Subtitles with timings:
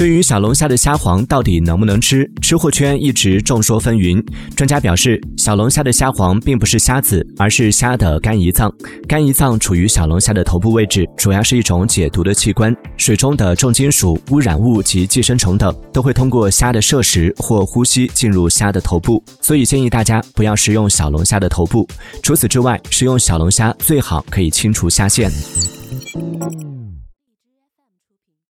[0.00, 4.18] 对于小龙虾的虾黄到底能不能吃，吃货圈一直众说纷纭。
[4.56, 8.72] 专家表示，小龙虾的虾黄并不是虾子，而是虾的肝胰脏。
[9.06, 12.74] 肝胰脏处于小龙虾的头部位置，主要是一种解毒的器官。
[12.96, 19.22] 水中的重金属、污染物及寄生虫等都会通过虾的摄食或呼吸进入虾的头部。
[19.42, 21.86] 所以建议大家不要食用小龙虾的头部。
[22.22, 25.30] 除此之外，食用小龙虾最好可以清除虾线。